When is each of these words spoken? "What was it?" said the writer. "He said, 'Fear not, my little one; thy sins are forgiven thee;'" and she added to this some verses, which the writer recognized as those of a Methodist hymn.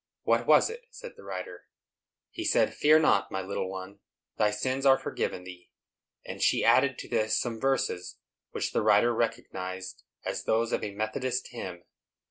"What 0.23 0.47
was 0.47 0.67
it?" 0.71 0.87
said 0.89 1.13
the 1.15 1.21
writer. 1.23 1.67
"He 2.31 2.43
said, 2.43 2.73
'Fear 2.73 2.97
not, 3.01 3.29
my 3.31 3.43
little 3.43 3.69
one; 3.69 3.99
thy 4.35 4.49
sins 4.49 4.83
are 4.83 4.97
forgiven 4.97 5.43
thee;'" 5.43 5.69
and 6.25 6.41
she 6.41 6.63
added 6.65 6.97
to 6.97 7.07
this 7.07 7.39
some 7.39 7.59
verses, 7.59 8.17
which 8.49 8.71
the 8.71 8.81
writer 8.81 9.13
recognized 9.13 10.01
as 10.25 10.45
those 10.45 10.71
of 10.71 10.83
a 10.83 10.89
Methodist 10.89 11.49
hymn. 11.51 11.83